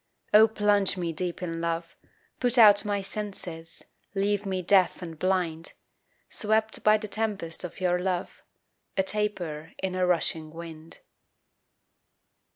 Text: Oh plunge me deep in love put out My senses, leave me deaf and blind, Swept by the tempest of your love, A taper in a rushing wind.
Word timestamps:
Oh 0.33 0.47
plunge 0.47 0.97
me 0.97 1.13
deep 1.13 1.43
in 1.43 1.61
love 1.61 1.95
put 2.39 2.57
out 2.57 2.83
My 2.83 3.03
senses, 3.03 3.83
leave 4.15 4.47
me 4.47 4.63
deaf 4.63 5.03
and 5.03 5.19
blind, 5.19 5.73
Swept 6.27 6.83
by 6.83 6.97
the 6.97 7.07
tempest 7.07 7.63
of 7.63 7.79
your 7.79 7.99
love, 7.99 8.41
A 8.97 9.03
taper 9.03 9.73
in 9.77 9.93
a 9.93 10.07
rushing 10.07 10.49
wind. 10.49 11.01